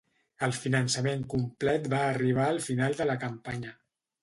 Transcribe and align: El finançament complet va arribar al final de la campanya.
El 0.45 0.53
finançament 0.61 1.21
complet 1.35 1.85
va 1.95 2.01
arribar 2.07 2.49
al 2.55 2.59
final 2.71 2.99
de 3.03 3.11
la 3.13 3.21
campanya. 3.27 3.79